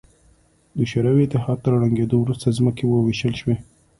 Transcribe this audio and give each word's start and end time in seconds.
د 0.77 0.79
شوروي 0.91 1.23
اتحاد 1.25 1.57
تر 1.65 1.71
ړنګېدو 1.81 2.15
وروسته 2.19 2.55
ځمکې 2.57 2.83
ووېشل 2.87 3.33
شوې. 3.41 3.55